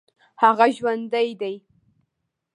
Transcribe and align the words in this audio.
هغه 0.41 0.65
جوندى 0.75 1.27
دى. 1.41 1.55